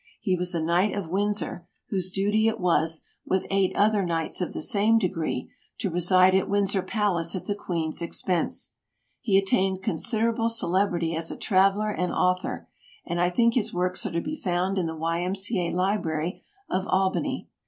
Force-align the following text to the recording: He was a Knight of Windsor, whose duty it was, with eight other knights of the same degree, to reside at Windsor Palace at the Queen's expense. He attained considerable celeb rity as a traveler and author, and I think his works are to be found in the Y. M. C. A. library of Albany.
He 0.19 0.35
was 0.35 0.55
a 0.55 0.61
Knight 0.63 0.95
of 0.95 1.09
Windsor, 1.09 1.67
whose 1.89 2.09
duty 2.09 2.47
it 2.47 2.59
was, 2.59 3.03
with 3.23 3.45
eight 3.51 3.71
other 3.75 4.03
knights 4.03 4.41
of 4.41 4.51
the 4.51 4.59
same 4.63 4.97
degree, 4.97 5.51
to 5.77 5.91
reside 5.91 6.33
at 6.33 6.49
Windsor 6.49 6.81
Palace 6.81 7.35
at 7.35 7.45
the 7.45 7.53
Queen's 7.53 8.01
expense. 8.01 8.71
He 9.19 9.37
attained 9.37 9.83
considerable 9.83 10.47
celeb 10.49 10.89
rity 10.93 11.15
as 11.15 11.29
a 11.29 11.37
traveler 11.37 11.91
and 11.91 12.11
author, 12.11 12.67
and 13.05 13.21
I 13.21 13.29
think 13.29 13.53
his 13.53 13.75
works 13.75 14.03
are 14.07 14.11
to 14.11 14.21
be 14.21 14.35
found 14.35 14.79
in 14.79 14.87
the 14.87 14.95
Y. 14.95 15.21
M. 15.21 15.35
C. 15.35 15.67
A. 15.67 15.71
library 15.71 16.41
of 16.67 16.87
Albany. 16.87 17.47